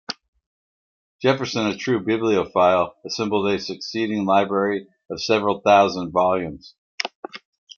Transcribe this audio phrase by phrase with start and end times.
[1.21, 6.73] Jefferson, a true bibliophile, assembled a succeeding library of several thousand volumes.